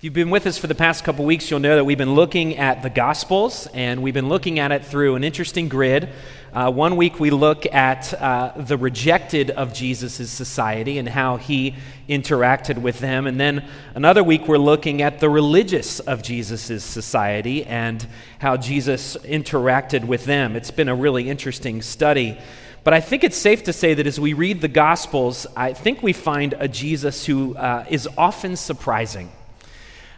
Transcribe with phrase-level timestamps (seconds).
[0.00, 2.14] If you've been with us for the past couple weeks, you'll know that we've been
[2.14, 6.08] looking at the Gospels, and we've been looking at it through an interesting grid.
[6.54, 11.74] Uh, one week we look at uh, the rejected of Jesus' society and how he
[12.08, 13.26] interacted with them.
[13.26, 18.06] And then another week we're looking at the religious of Jesus' society and
[18.38, 20.56] how Jesus interacted with them.
[20.56, 22.38] It's been a really interesting study.
[22.84, 26.02] But I think it's safe to say that as we read the Gospels, I think
[26.02, 29.30] we find a Jesus who uh, is often surprising.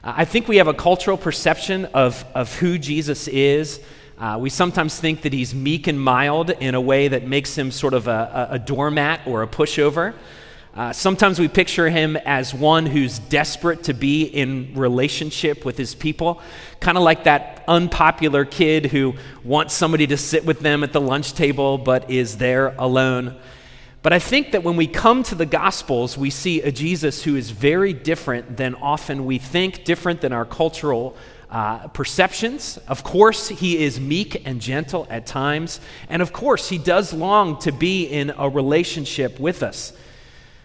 [0.05, 3.81] I think we have a cultural perception of, of who Jesus is.
[4.19, 7.71] Uh, we sometimes think that he's meek and mild in a way that makes him
[7.71, 10.13] sort of a, a, a doormat or a pushover.
[10.75, 15.95] Uh, sometimes we picture him as one who's desperate to be in relationship with his
[15.95, 16.43] people,
[16.81, 19.15] kind of like that unpopular kid who
[19.45, 23.37] wants somebody to sit with them at the lunch table but is there alone.
[24.03, 27.37] But I think that when we come to the Gospels, we see a Jesus who
[27.37, 31.17] is very different than often we think, different than our cultural
[31.51, 32.79] uh, perceptions.
[32.89, 35.81] Of course, he is meek and gentle at times.
[36.09, 39.93] And of course, he does long to be in a relationship with us.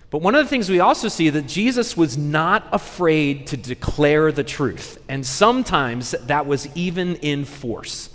[0.09, 4.31] But one of the things we also see that Jesus was not afraid to declare
[4.31, 5.03] the truth.
[5.09, 8.09] And sometimes that was even in force.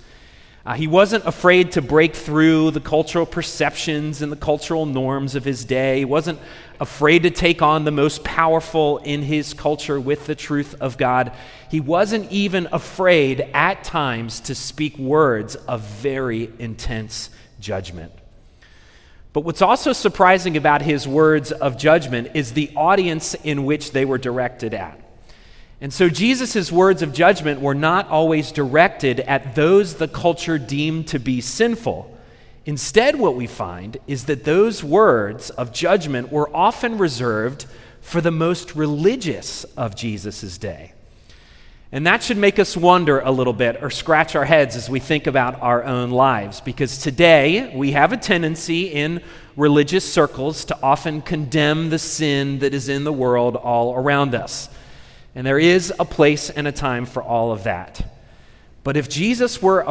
[0.64, 5.44] Uh, he wasn't afraid to break through the cultural perceptions and the cultural norms of
[5.44, 5.98] his day.
[5.98, 6.38] He wasn't
[6.78, 11.32] afraid to take on the most powerful in his culture with the truth of God.
[11.68, 18.12] He wasn't even afraid at times to speak words of very intense judgment.
[19.32, 24.04] But what's also surprising about his words of judgment is the audience in which they
[24.04, 25.01] were directed at.
[25.82, 31.08] And so Jesus' words of judgment were not always directed at those the culture deemed
[31.08, 32.16] to be sinful.
[32.64, 37.66] Instead, what we find is that those words of judgment were often reserved
[38.00, 40.92] for the most religious of Jesus' day.
[41.90, 45.00] And that should make us wonder a little bit or scratch our heads as we
[45.00, 46.60] think about our own lives.
[46.60, 49.20] Because today we have a tendency in
[49.56, 54.68] religious circles to often condemn the sin that is in the world all around us.
[55.34, 58.04] And there is a place and a time for all of that.
[58.84, 59.82] But if Jesus were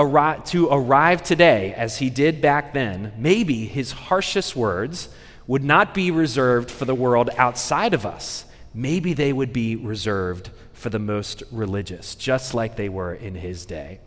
[0.47, 5.09] to arrive today, as he did back then, maybe his harshest words
[5.47, 8.45] would not be reserved for the world outside of us.
[8.73, 13.65] Maybe they would be reserved for the most religious, just like they were in his
[13.65, 13.99] day.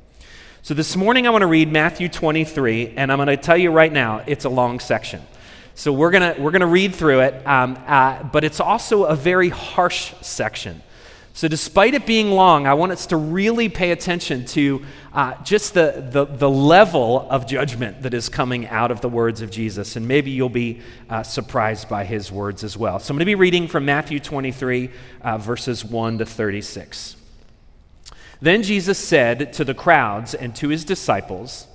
[0.62, 3.70] So this morning I want to read Matthew 23, and I'm going to tell you
[3.70, 5.22] right now, it's a long section.
[5.74, 9.04] So we're going to, we're going to read through it, um, uh, but it's also
[9.04, 10.82] a very harsh section.
[11.36, 15.74] So, despite it being long, I want us to really pay attention to uh, just
[15.74, 19.96] the, the, the, level of judgment that is coming out of the words of Jesus.
[19.96, 20.80] And maybe you'll be
[21.10, 23.00] uh, surprised by his words as well.
[23.00, 24.90] So, I'm going to be reading from Matthew 23,
[25.22, 27.16] uh, verses 1 to 36.
[28.40, 31.66] Then Jesus said to the crowds and to his disciples,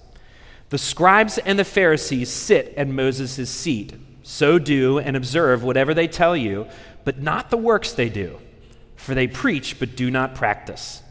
[0.69, 3.93] The scribes and the Pharisees sit at Moses' seat.
[4.23, 6.67] So do and observe whatever they tell you,
[7.03, 8.39] but not the works they do
[8.99, 11.01] for they preach but do not practice.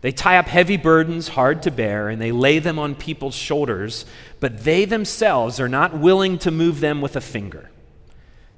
[0.00, 4.04] They tie up heavy burdens hard to bear, and they lay them on people's shoulders,
[4.40, 7.70] but they themselves are not willing to move them with a finger.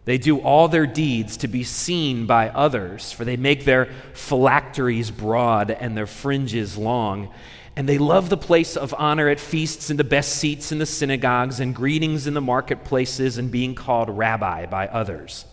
[0.06, 5.10] They do all their deeds to be seen by others, for they make their phylacteries
[5.10, 7.32] broad and their fringes long.
[7.76, 10.86] And they love the place of honor at feasts and the best seats in the
[10.86, 15.44] synagogues and greetings in the marketplaces and being called rabbi by others.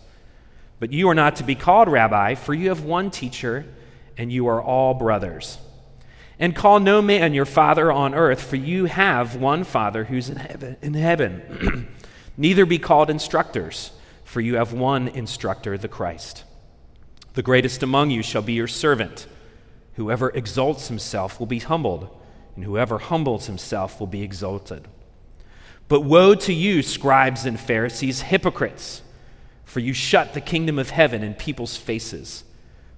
[0.80, 3.66] But you are not to be called rabbi, for you have one teacher,
[4.16, 5.58] and you are all brothers.
[6.38, 10.36] And call no man your father on earth, for you have one Father who's in
[10.36, 10.76] heaven.
[10.82, 11.88] In heaven.
[12.36, 13.92] Neither be called instructors,
[14.24, 16.44] for you have one instructor, the Christ.
[17.34, 19.28] The greatest among you shall be your servant.
[19.94, 22.08] Whoever exalts himself will be humbled,
[22.56, 24.88] and whoever humbles himself will be exalted.
[25.86, 29.02] But woe to you, scribes and Pharisees, hypocrites!
[29.64, 32.44] For you shut the kingdom of heaven in people's faces.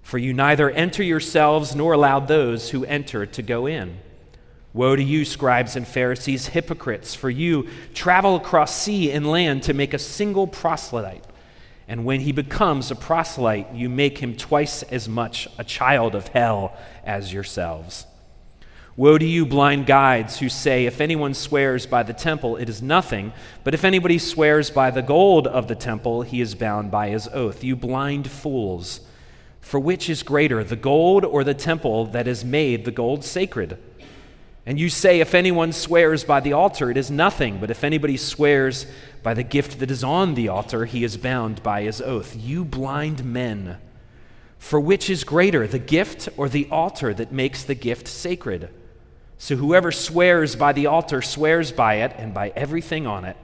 [0.02, 3.98] For you neither enter yourselves nor allow those who enter to go in.
[4.72, 9.74] Woe to you, scribes and Pharisees, hypocrites, for you travel across sea and land to
[9.74, 11.24] make a single proselyte.
[11.88, 16.28] And when he becomes a proselyte, you make him twice as much a child of
[16.28, 18.06] hell as yourselves.
[18.98, 22.80] Woe to you, blind guides, who say, If anyone swears by the temple, it is
[22.80, 27.10] nothing, but if anybody swears by the gold of the temple, he is bound by
[27.10, 27.62] his oath.
[27.62, 29.00] You blind fools!
[29.60, 33.76] For which is greater, the gold or the temple that has made the gold sacred?
[34.64, 38.16] And you say, If anyone swears by the altar, it is nothing, but if anybody
[38.16, 38.86] swears
[39.22, 42.34] by the gift that is on the altar, he is bound by his oath.
[42.34, 43.76] You blind men!
[44.58, 48.70] For which is greater, the gift or the altar that makes the gift sacred?
[49.38, 53.36] So whoever swears by the altar swears by it and by everything on it.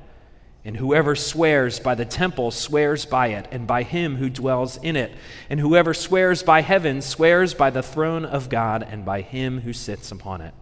[0.64, 4.96] And whoever swears by the temple swears by it and by him who dwells in
[4.96, 5.12] it.
[5.50, 9.72] And whoever swears by heaven swears by the throne of God and by him who
[9.72, 10.54] sits upon it.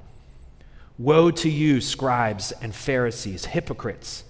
[0.98, 4.24] Woe to you, scribes and Pharisees, hypocrites!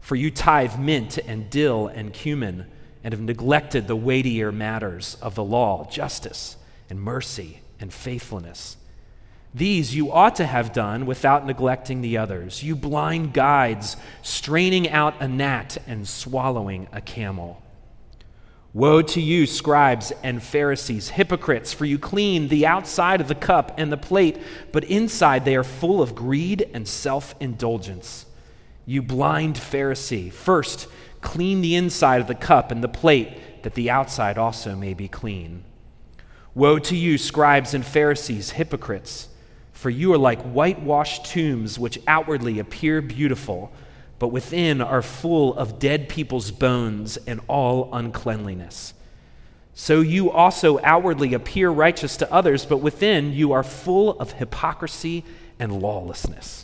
[0.00, 2.66] For you tithe mint and dill and cumin
[3.02, 6.56] and have neglected the weightier matters of the law, justice
[6.90, 8.76] and mercy and faithfulness.
[9.54, 12.62] These you ought to have done without neglecting the others.
[12.62, 17.62] You blind guides, straining out a gnat and swallowing a camel.
[18.72, 23.72] Woe to you, scribes and Pharisees, hypocrites, for you clean the outside of the cup
[23.78, 24.38] and the plate,
[24.72, 28.26] but inside they are full of greed and self indulgence.
[28.84, 30.88] You blind Pharisee, first,
[31.24, 35.08] Clean the inside of the cup and the plate, that the outside also may be
[35.08, 35.64] clean.
[36.54, 39.28] Woe to you, scribes and Pharisees, hypocrites!
[39.74, 43.70] For you are like whitewashed tombs, which outwardly appear beautiful,
[44.18, 48.94] but within are full of dead people's bones and all uncleanliness.
[49.74, 55.24] So you also outwardly appear righteous to others, but within you are full of hypocrisy
[55.58, 56.63] and lawlessness.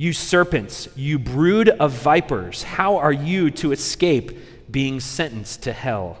[0.00, 4.38] You serpents, you brood of vipers, how are you to escape
[4.70, 6.16] being sentenced to hell?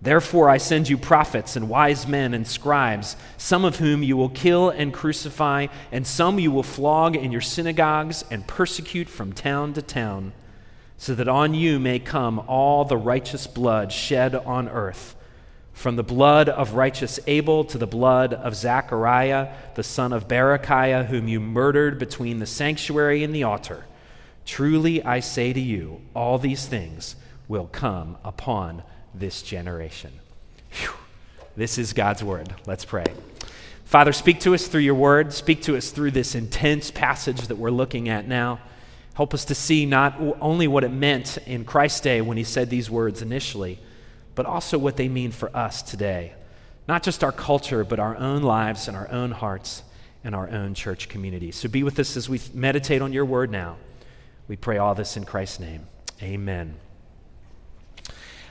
[0.00, 4.28] Therefore, I send you prophets and wise men and scribes, some of whom you will
[4.28, 9.72] kill and crucify, and some you will flog in your synagogues and persecute from town
[9.72, 10.32] to town,
[10.96, 15.16] so that on you may come all the righteous blood shed on earth
[15.74, 21.04] from the blood of righteous Abel to the blood of Zechariah, the son of Berechiah,
[21.06, 23.84] whom you murdered between the sanctuary and the altar.
[24.46, 27.16] Truly I say to you, all these things
[27.48, 30.12] will come upon this generation.
[30.70, 30.90] Whew.
[31.56, 32.54] This is God's word.
[32.66, 33.04] Let's pray.
[33.84, 35.32] Father, speak to us through your word.
[35.32, 38.60] Speak to us through this intense passage that we're looking at now.
[39.14, 42.70] Help us to see not only what it meant in Christ's day when he said
[42.70, 43.80] these words initially
[44.34, 46.34] but also what they mean for us today.
[46.86, 49.82] Not just our culture, but our own lives and our own hearts
[50.22, 51.50] and our own church community.
[51.50, 53.76] So be with us as we meditate on your word now.
[54.48, 55.86] We pray all this in Christ's name.
[56.22, 56.76] Amen.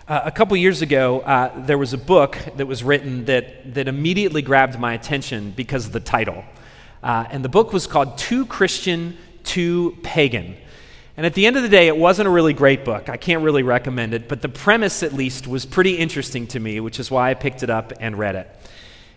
[0.07, 3.87] Uh, a couple years ago, uh, there was a book that was written that, that
[3.87, 6.43] immediately grabbed my attention because of the title.
[7.01, 10.57] Uh, and the book was called Too Christian, Too Pagan.
[11.15, 13.07] And at the end of the day, it wasn't a really great book.
[13.07, 16.79] I can't really recommend it, but the premise, at least, was pretty interesting to me,
[16.79, 18.49] which is why I picked it up and read it.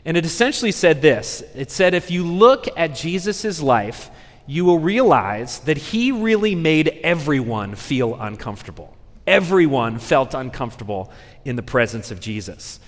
[0.05, 4.11] And it essentially said this it said, if you look at Jesus' life,
[4.47, 8.95] you will realize that he really made everyone feel uncomfortable.
[9.27, 11.11] Everyone felt uncomfortable
[11.45, 12.79] in the presence of Jesus.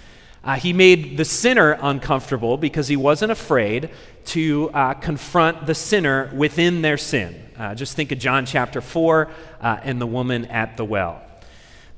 [0.44, 3.90] Uh, he made the sinner uncomfortable because he wasn't afraid
[4.26, 7.47] to uh, confront the sinner within their sin.
[7.58, 9.28] Uh, just think of John chapter 4
[9.60, 11.20] uh, and the woman at the well.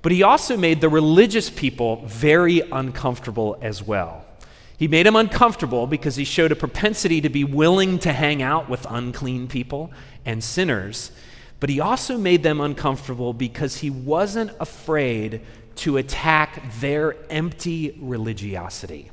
[0.02, 4.24] But he also made the religious people very uncomfortable as well.
[4.78, 8.70] He made them uncomfortable because he showed a propensity to be willing to hang out
[8.70, 9.92] with unclean people
[10.24, 11.12] and sinners.
[11.60, 15.42] But he also made them uncomfortable because he wasn't afraid
[15.76, 19.10] to attack their empty religiosity.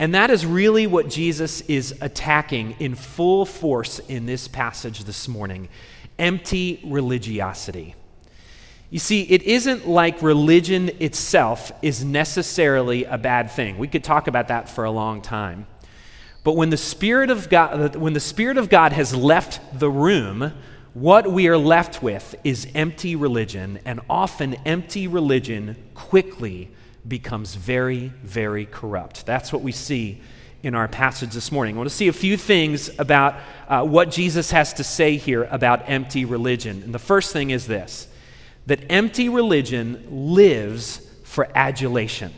[0.00, 5.28] And that is really what Jesus is attacking in full force in this passage this
[5.28, 5.68] morning
[6.18, 7.94] empty religiosity.
[8.88, 13.76] You see, it isn't like religion itself is necessarily a bad thing.
[13.76, 15.66] We could talk about that for a long time.
[16.44, 20.54] But when the Spirit of God, when the Spirit of God has left the room,
[20.94, 26.70] what we are left with is empty religion, and often empty religion quickly
[27.06, 29.26] becomes very, very corrupt.
[29.26, 30.20] That's what we see
[30.62, 31.76] in our passage this morning.
[31.76, 33.36] I want to see a few things about
[33.68, 36.82] uh, what Jesus has to say here about empty religion.
[36.82, 38.08] And the first thing is this
[38.66, 42.32] that empty religion lives for adulation.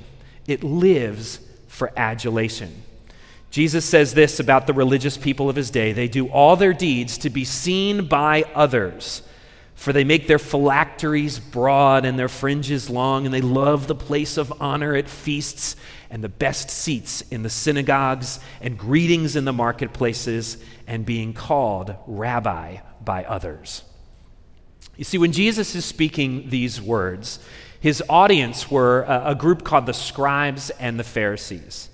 [0.47, 2.83] It lives for adulation.
[3.50, 7.19] Jesus says this about the religious people of his day they do all their deeds
[7.19, 9.23] to be seen by others.
[9.83, 14.37] For they make their phylacteries broad and their fringes long, and they love the place
[14.37, 15.75] of honor at feasts
[16.09, 21.97] and the best seats in the synagogues and greetings in the marketplaces and being called
[22.07, 23.83] rabbi by others.
[24.97, 27.41] You see, when Jesus is speaking these words,
[27.81, 31.89] his audience were a, group called the scribes and the Pharisees.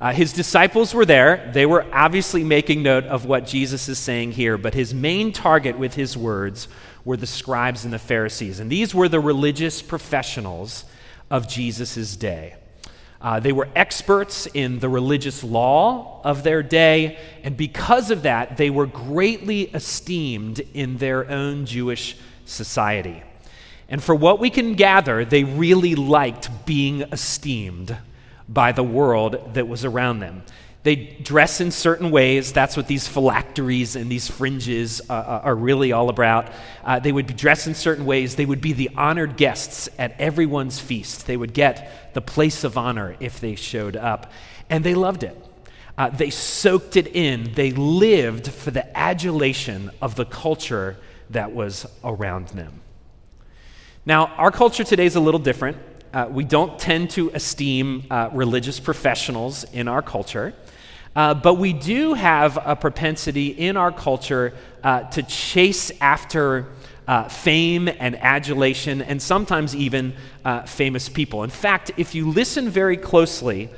[0.00, 1.50] Uh, his disciples were there.
[1.52, 5.76] They were obviously making note of what Jesus is saying here, but his main target
[5.76, 6.68] with his words
[7.06, 8.60] were the scribes and the Pharisees.
[8.60, 10.84] And these were the religious professionals
[11.30, 12.56] of Jesus' day.
[13.20, 18.56] Uh, they were experts in the religious law of their day, and because of that,
[18.56, 23.22] they were greatly esteemed in their own Jewish society.
[23.88, 27.96] And for what we can gather, they really liked being esteemed
[28.48, 30.42] by the world that was around them.
[30.86, 32.52] They dress in certain ways.
[32.52, 36.52] That's what these phylacteries and these fringes uh, uh, are really all about.
[36.84, 38.36] Uh, they would be dressed in certain ways.
[38.36, 41.26] They would be the honored guests at everyone's feast.
[41.26, 44.30] They would get the place of honor if they showed up.
[44.70, 45.36] And they loved it.
[45.98, 47.52] Uh, they soaked it in.
[47.54, 50.98] They lived for the adulation of the culture
[51.30, 52.80] that was around them.
[54.04, 55.78] Now, our culture today is a little different.
[56.14, 60.54] Uh, we don't tend to esteem uh, religious professionals in our culture.
[61.16, 64.52] Uh, but we do have a propensity in our culture
[64.84, 66.66] uh, to chase after
[67.08, 70.12] uh, fame and adulation, and sometimes even
[70.44, 71.42] uh, famous people.
[71.42, 73.70] In fact, if you listen very closely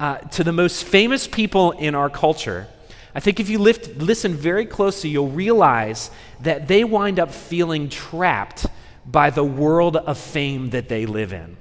[0.00, 2.66] uh, to the most famous people in our culture,
[3.14, 7.90] I think if you lift, listen very closely, you'll realize that they wind up feeling
[7.90, 8.64] trapped
[9.04, 11.56] by the world of fame that they live in.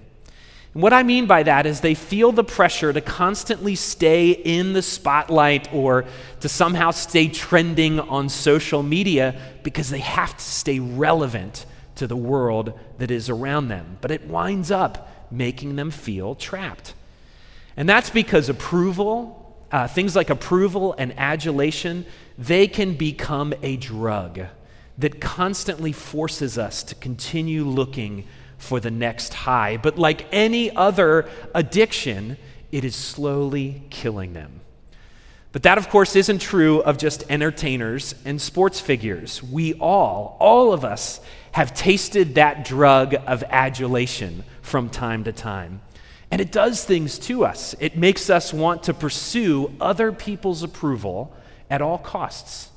[0.78, 4.84] What I mean by that is they feel the pressure to constantly stay in the
[4.84, 6.06] spotlight or
[6.42, 11.66] to somehow stay trending on social media because they have to stay relevant
[11.96, 13.98] to the world that is around them.
[14.02, 16.94] But it winds up making them feel trapped.
[17.76, 22.06] And that's because approval, uh, things like approval and adulation,
[22.38, 24.42] they can become a drug
[25.00, 28.26] that constantly forces us to continue looking
[28.58, 29.78] for the next high.
[29.78, 32.38] But like any other addiction,
[32.72, 34.62] it is slowly killing them.
[35.52, 39.42] But that, of course, isn't true of just entertainers and sports figures.
[39.42, 41.20] We all, all of us,
[41.54, 45.82] have tasted that drug of adulation from time to time.
[46.30, 47.74] And it does things to us.
[47.80, 51.34] It makes us want to pursue other people's approval
[51.70, 52.70] at all costs.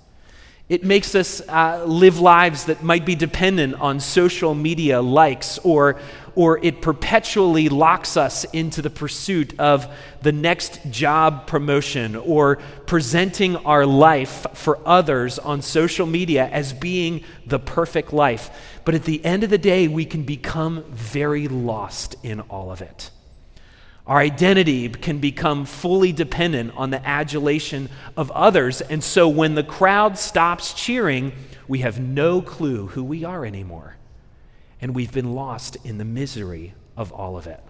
[0.71, 5.99] It makes us uh, live lives that might be dependent on social media likes, or,
[6.37, 13.57] or it perpetually locks us into the pursuit of the next job promotion, or presenting
[13.57, 18.49] our life for others on social media as being the perfect life.
[18.85, 22.81] But at the end of the day, we can become very lost in all of
[22.81, 23.11] it.
[24.11, 28.81] Our identity can become fully dependent on the adulation of others.
[28.81, 31.31] And so when the crowd stops cheering,
[31.69, 33.95] we have no clue who we are anymore.
[34.81, 37.63] And we've been lost in the misery of all of it.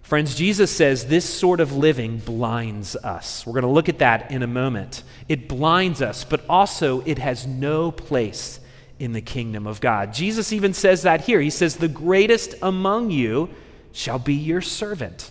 [0.00, 3.46] Friends, Jesus says this sort of living blinds us.
[3.46, 5.02] We're going to look at that in a moment.
[5.28, 8.58] It blinds us, but also it has no place
[8.98, 10.14] in the kingdom of God.
[10.14, 11.42] Jesus even says that here.
[11.42, 13.50] He says, The greatest among you
[13.94, 15.30] shall be your servant.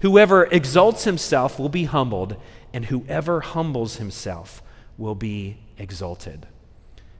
[0.00, 2.36] Whoever exalts himself will be humbled,
[2.74, 4.62] and whoever humbles himself
[4.98, 6.46] will be exalted.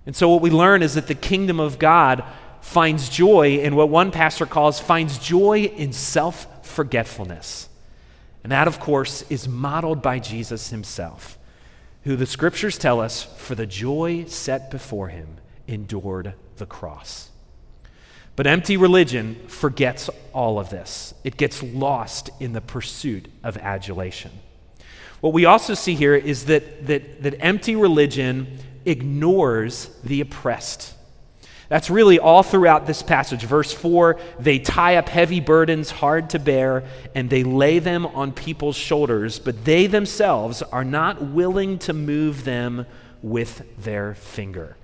[0.04, 2.22] And so, what we learn is that the kingdom of God
[2.60, 7.68] finds joy in what one pastor calls finds joy in self forgetfulness.
[8.42, 11.38] And that, of course, is modeled by Jesus himself,
[12.02, 17.30] who the scriptures tell us, for the joy set before him, endured the cross.
[18.36, 21.14] But empty religion forgets all of this.
[21.24, 24.30] It gets lost in the pursuit of adulation.
[25.20, 30.92] What we also see here is that, that, that empty religion ignores the oppressed.
[31.68, 33.42] That's really all throughout this passage.
[33.42, 38.32] Verse 4 they tie up heavy burdens hard to bear, and they lay them on
[38.32, 42.86] people's shoulders, but they themselves are not willing to move them
[43.22, 44.76] with their finger.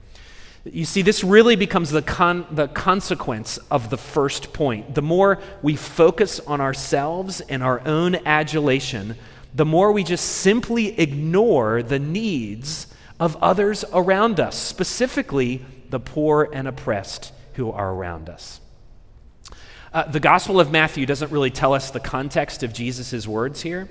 [0.65, 4.95] You see, this really becomes the, con- the consequence of the first point.
[4.95, 9.17] The more we focus on ourselves and our own adulation,
[9.55, 12.87] the more we just simply ignore the needs
[13.19, 18.61] of others around us, specifically the poor and oppressed who are around us.
[19.93, 23.91] Uh, the Gospel of Matthew doesn't really tell us the context of Jesus' words here.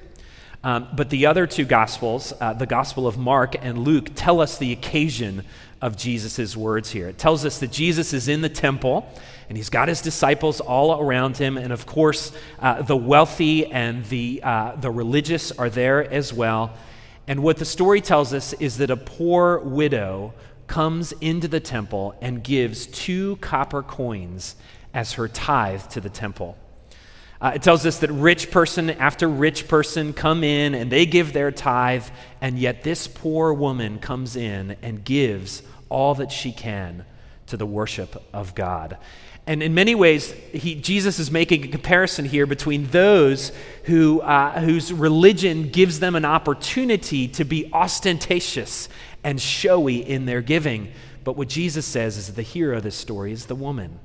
[0.63, 4.57] Um, but the other two Gospels, uh, the Gospel of Mark and Luke, tell us
[4.57, 5.43] the occasion
[5.81, 7.07] of Jesus' words here.
[7.09, 9.11] It tells us that Jesus is in the temple
[9.49, 11.57] and he's got his disciples all around him.
[11.57, 16.73] And of course, uh, the wealthy and the, uh, the religious are there as well.
[17.27, 20.33] And what the story tells us is that a poor widow
[20.67, 24.55] comes into the temple and gives two copper coins
[24.93, 26.57] as her tithe to the temple.
[27.41, 31.33] Uh, it tells us that rich person after rich person come in and they give
[31.33, 32.05] their tithe,
[32.39, 37.03] and yet this poor woman comes in and gives all that she can
[37.47, 38.97] to the worship of God.
[39.47, 43.51] And in many ways, he, Jesus is making a comparison here between those
[43.85, 48.87] who, uh, whose religion gives them an opportunity to be ostentatious
[49.23, 50.91] and showy in their giving.
[51.23, 53.99] But what Jesus says is that the hero of this story is the woman.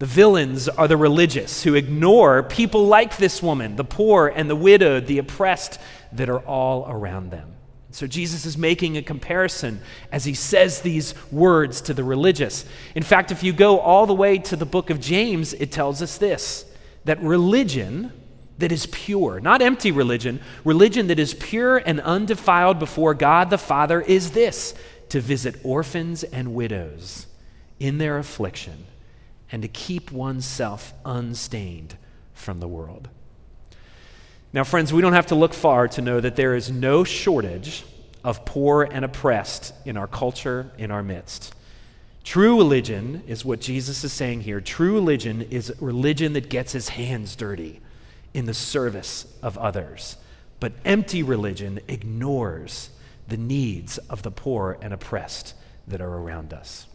[0.00, 4.56] The villains are the religious who ignore people like this woman, the poor and the
[4.56, 5.78] widowed, the oppressed
[6.12, 7.52] that are all around them.
[7.90, 12.64] So Jesus is making a comparison as he says these words to the religious.
[12.94, 16.00] In fact, if you go all the way to the book of James, it tells
[16.00, 16.64] us this
[17.04, 18.10] that religion
[18.56, 23.58] that is pure, not empty religion, religion that is pure and undefiled before God the
[23.58, 24.74] Father is this
[25.10, 27.26] to visit orphans and widows
[27.78, 28.86] in their affliction
[29.52, 31.96] and to keep oneself unstained
[32.32, 33.08] from the world.
[34.52, 37.84] Now, friends, we don't have to look far to know that there is no shortage
[38.24, 41.54] of poor and oppressed in our culture, in our midst.
[42.24, 44.60] True religion is what Jesus is saying here.
[44.60, 47.80] True religion is religion that gets his hands dirty
[48.34, 50.16] in the service of others.
[50.58, 52.90] But empty religion ignores
[53.28, 55.54] the needs of the poor and oppressed
[55.88, 56.86] that are around us.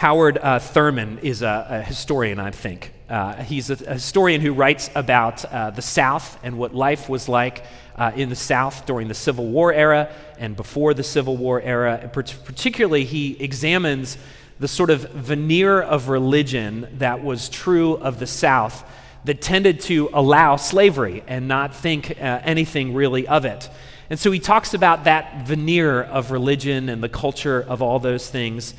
[0.00, 2.90] Howard uh, Thurman is a, a, historian, I think.
[3.10, 7.28] Uh, he's a, a, historian who writes about uh, the South and what life was
[7.28, 7.66] like
[7.96, 11.98] uh, in the South during the Civil War era and before the Civil War era.
[12.00, 14.16] And particularly, he examines
[14.58, 18.90] the sort of veneer of religion that was true of the South
[19.26, 23.68] that tended to allow slavery and not think uh, anything really of it.
[24.08, 28.30] And so he talks about that veneer of religion and the culture of all those
[28.30, 28.72] things.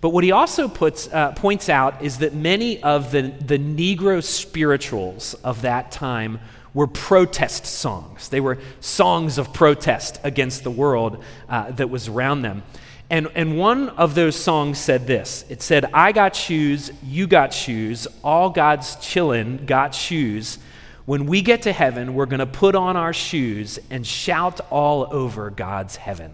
[0.00, 4.22] But what he also puts, uh, points out is that many of the, the Negro
[4.22, 6.40] spirituals of that time
[6.72, 8.28] were protest songs.
[8.28, 12.62] They were songs of protest against the world uh, that was around them.
[13.10, 17.52] And, and one of those songs said this it said, I got shoes, you got
[17.52, 20.58] shoes, all God's chillin' got shoes.
[21.06, 25.08] When we get to heaven, we're going to put on our shoes and shout all
[25.10, 26.32] over God's heaven.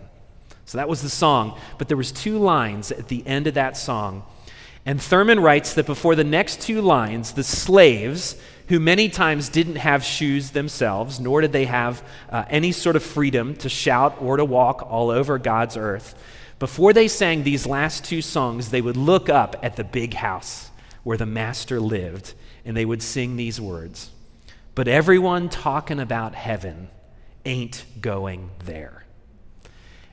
[0.66, 1.58] So that was the song.
[1.78, 4.24] But there was two lines at the end of that song.
[4.84, 8.36] And Thurman writes that before the next two lines, the slaves,
[8.68, 13.02] who many times didn't have shoes themselves, nor did they have uh, any sort of
[13.02, 16.14] freedom to shout or to walk all over God's earth,
[16.58, 20.70] before they sang these last two songs, they would look up at the big house
[21.02, 24.10] where the master lived, and they would sing these words
[24.74, 26.88] But everyone talking about heaven
[27.44, 29.05] ain't going there.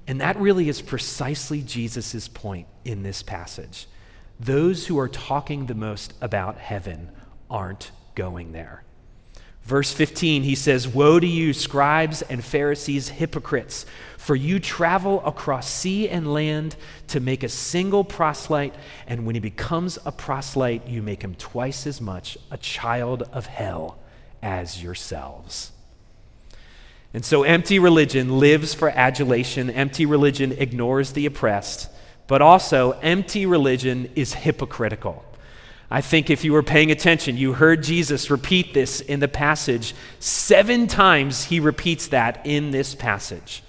[0.07, 3.87] And that really is precisely Jesus' point in this passage.
[4.39, 7.11] Those who are talking the most about heaven
[7.49, 8.83] aren't going there.
[9.63, 13.85] Verse 15, he says, Woe to you, scribes and Pharisees, hypocrites,
[14.17, 16.75] for you travel across sea and land
[17.07, 18.75] to make a single proselyte,
[19.07, 23.45] and when he becomes a proselyte, you make him twice as much a child of
[23.45, 23.97] hell
[24.41, 25.72] as yourselves.
[27.13, 31.89] And so empty religion lives for adulation, empty religion ignores the oppressed,
[32.27, 35.23] but also empty religion is hypocritical.
[35.91, 39.93] I think if you were paying attention, you heard Jesus repeat this in the passage.
[40.19, 43.61] Seven times he repeats that in this passage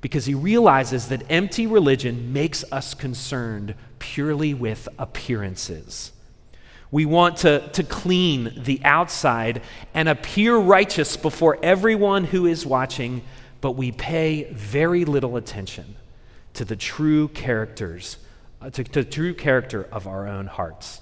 [0.00, 6.10] because he realizes that empty religion makes us concerned purely with appearances.
[6.92, 9.62] We want to, to clean the outside
[9.94, 13.22] and appear righteous before everyone who is watching,
[13.62, 15.96] but we pay very little attention
[16.52, 18.18] to the true characters,
[18.60, 21.00] uh, to, to the true character of our own hearts.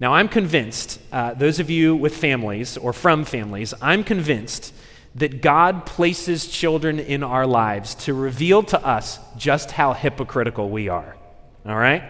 [0.00, 4.74] Now, I'm convinced, uh, those of you with families or from families, I'm convinced
[5.14, 10.90] that God places children in our lives to reveal to us just how hypocritical we
[10.90, 11.16] are.
[11.64, 12.04] All right?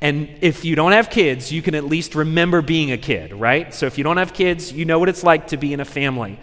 [0.00, 3.72] And if you don't have kids, you can at least remember being a kid, right?
[3.72, 5.84] So if you don't have kids, you know what it's like to be in a
[5.84, 6.38] family.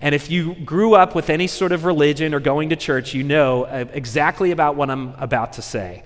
[0.00, 3.22] And if you grew up with any sort of religion or going to church, you
[3.22, 6.02] know uh, exactly about what I'm about to say.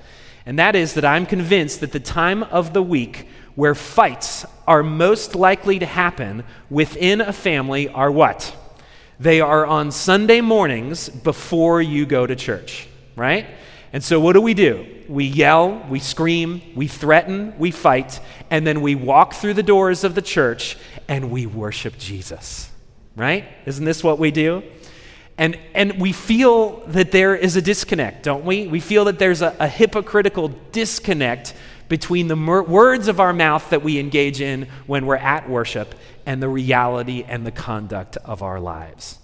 [0.47, 4.83] And that is that I'm convinced that the time of the week where fights are
[4.83, 8.57] most likely to happen within a family are what?
[9.19, 13.47] They are on Sunday mornings before you go to church, right?
[13.93, 14.87] And so, what do we do?
[15.09, 20.05] We yell, we scream, we threaten, we fight, and then we walk through the doors
[20.05, 20.77] of the church
[21.09, 22.71] and we worship Jesus,
[23.17, 23.45] right?
[23.67, 24.63] Isn't this what we do?
[25.37, 28.67] And, and we feel that there is a disconnect, don't we?
[28.67, 31.55] We feel that there's a, a hypocritical disconnect
[31.89, 35.95] between the mer- words of our mouth that we engage in when we're at worship
[36.27, 39.19] and the reality and the conduct of our lives.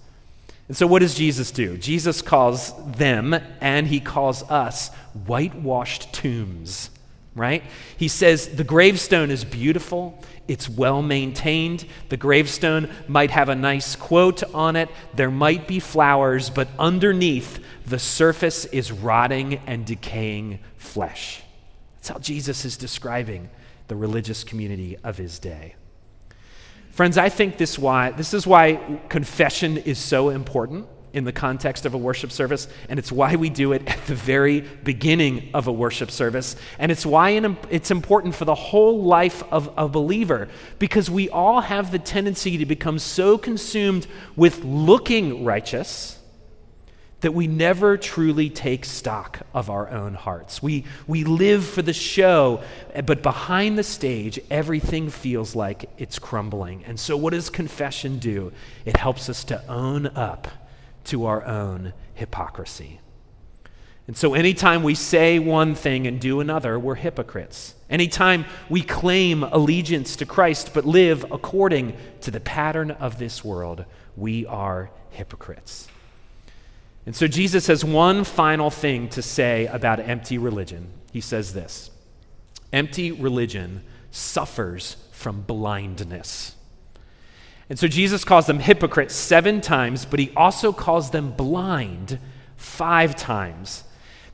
[0.69, 1.77] And so, what does Jesus do?
[1.77, 4.91] Jesus calls them and he calls us
[5.27, 6.91] whitewashed tombs,
[7.35, 7.63] right?
[7.97, 11.87] He says the gravestone is beautiful, it's well maintained.
[12.09, 17.63] The gravestone might have a nice quote on it, there might be flowers, but underneath,
[17.87, 21.43] the surface is rotting and decaying flesh.
[21.97, 23.49] That's how Jesus is describing
[23.87, 25.77] the religious community of his day.
[26.97, 28.81] Friends, I think this, why, this is why
[29.11, 33.51] confession is so important in the context of a worship service, and it's why we
[33.51, 36.57] do it at the very beginning of a worship service.
[36.79, 37.33] And it's why
[37.69, 42.57] it's important for the whole life of a believer, because we all have the tendency
[42.57, 46.16] to become so consumed with looking righteous
[47.21, 50.63] that we never truly take stock of our own hearts.
[50.63, 52.63] We, we live for the show,
[53.07, 56.85] but behind the stage, everything feels like it's crumbling.
[56.85, 58.53] And so, what does confession do?
[58.85, 60.49] It helps us to own up
[61.05, 63.01] to our own hypocrisy.
[64.07, 67.75] And so, anytime we say one thing and do another, we're hypocrites.
[67.89, 73.85] Anytime we claim allegiance to Christ but live according to the pattern of this world,
[74.17, 75.89] we are hypocrites.
[77.07, 80.89] And so Jesus has one final thing to say about empty religion.
[81.13, 81.91] He says this
[82.73, 86.57] Empty religion suffers from blindness.
[87.69, 92.19] And so Jesus calls them hypocrites seven times, but he also calls them blind
[92.57, 93.85] five times.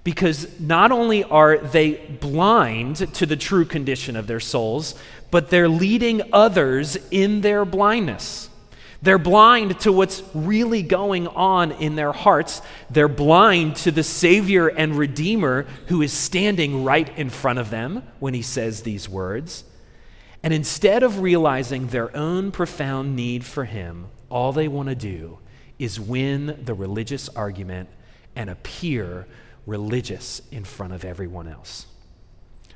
[0.05, 4.97] Because not only are they blind to the true condition of their souls,
[5.31, 8.51] but they're leading others in their blindness.
[9.03, 12.63] They're blind to what's really going on in their hearts.
[12.89, 18.05] They're blind to the Savior and Redeemer who is standing right in front of them
[18.21, 19.65] when he says these words.
[20.45, 25.39] And instead of realizing their own profound need for him, all they want to do
[25.79, 27.89] is win the religious argument
[28.37, 29.27] and appear
[29.67, 31.87] religious in front of everyone else.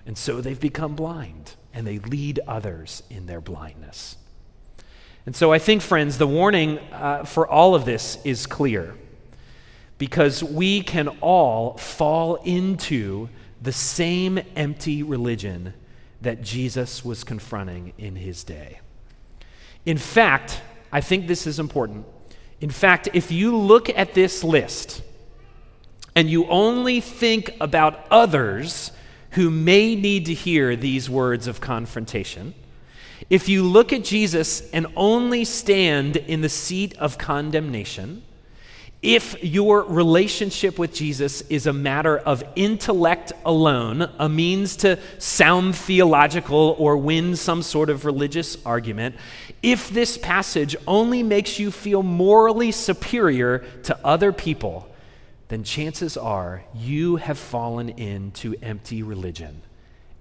[0.06, 4.16] And so they've become blind and they lead others in their blindness.
[5.26, 8.94] And so I think, friends, the warning uh, for all of this is clear
[9.98, 13.28] because we can all fall into
[13.60, 15.74] the same empty religion
[16.20, 18.80] that Jesus was confronting in his day.
[19.84, 20.60] In fact,
[20.92, 22.06] I think this is important.
[22.60, 25.02] In fact, if you look at this list
[26.14, 28.92] and you only think about others
[29.32, 32.54] who may need to hear these words of confrontation,
[33.30, 38.22] if you look at Jesus and only stand in the seat of condemnation,
[39.02, 45.76] if your relationship with Jesus is a matter of intellect alone, a means to sound
[45.76, 49.14] theological or win some sort of religious argument,
[49.62, 54.88] if this passage only makes you feel morally superior to other people,
[55.48, 59.62] then chances are you have fallen into empty religion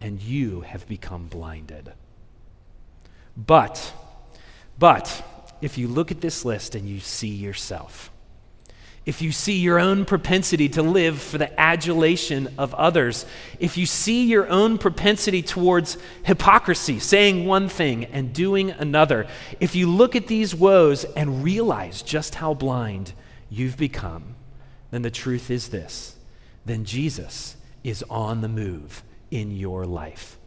[0.01, 1.91] and you have become blinded.
[3.37, 3.93] But,
[4.79, 5.23] but,
[5.61, 8.11] if you look at this list and you see yourself,
[9.05, 13.25] if you see your own propensity to live for the adulation of others,
[13.59, 19.27] if you see your own propensity towards hypocrisy, saying one thing and doing another,
[19.59, 23.13] if you look at these woes and realize just how blind
[23.49, 24.35] you've become,
[24.89, 26.15] then the truth is this
[26.65, 30.39] then Jesus is on the move in your life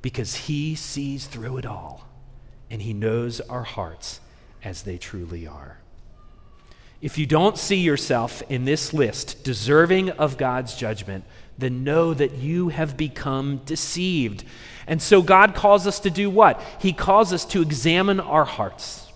[0.00, 2.09] because he sees through it all
[2.70, 4.20] and He knows our hearts
[4.62, 5.78] as they truly are.
[7.00, 11.24] If you don't see yourself in this list deserving of God's judgment,
[11.56, 14.44] then know that you have become deceived.
[14.86, 16.60] And so God calls us to do what?
[16.78, 19.10] He calls us to examine our hearts,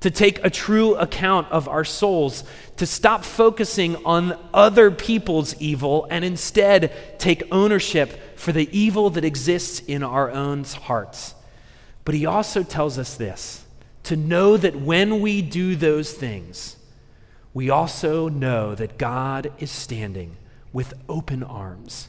[0.00, 2.44] to take a true account of our souls,
[2.76, 9.24] to stop focusing on other people's evil and instead take ownership for the evil that
[9.24, 11.34] exists in our own hearts.
[12.04, 13.64] But he also tells us this
[14.04, 16.76] to know that when we do those things,
[17.54, 20.36] we also know that God is standing
[20.72, 22.08] with open arms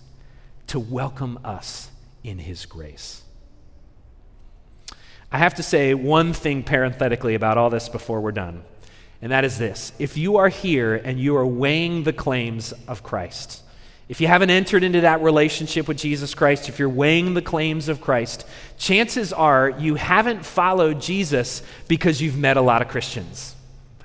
[0.68, 1.92] to welcome us
[2.24, 3.24] in his grace.
[5.32, 8.64] I have to say one thing parenthetically about all this before we're done.
[9.22, 13.04] And that is this if you are here and you are weighing the claims of
[13.04, 13.63] Christ,
[14.10, 17.88] if you haven't entered into that relationship with Jesus Christ, if you're weighing the claims
[17.88, 18.46] of Christ,
[18.78, 23.56] chances are you haven't followed Jesus because you've met a lot of Christians,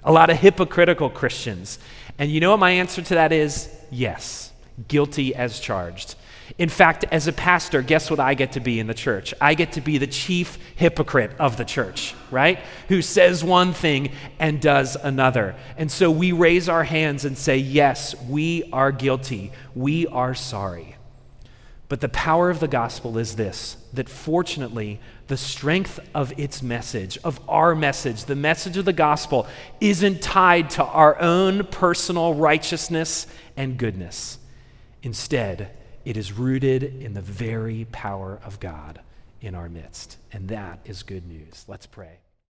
[0.05, 1.79] a lot of hypocritical Christians.
[2.19, 3.75] And you know what my answer to that is?
[3.91, 4.53] Yes,
[4.87, 6.15] guilty as charged.
[6.57, 9.35] In fact, as a pastor, guess what I get to be in the church?
[9.41, 12.59] I get to be the chief hypocrite of the church, right?
[12.89, 15.55] Who says one thing and does another.
[15.77, 19.53] And so we raise our hands and say, Yes, we are guilty.
[19.75, 20.97] We are sorry.
[21.89, 27.19] But the power of the gospel is this that fortunately, the strength of its message,
[27.25, 29.47] of our message, the message of the gospel,
[29.81, 34.39] isn't tied to our own personal righteousness and goodness.
[35.03, 35.71] Instead,
[36.09, 39.03] it is rooted in the very power of God
[39.43, 40.17] in our midst.
[40.33, 41.67] And that is good news.
[41.69, 42.21] Let's pray.